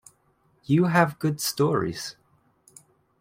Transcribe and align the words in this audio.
You 0.63 0.85
have 0.85 1.19
good 1.19 1.39
stories. 1.39 2.15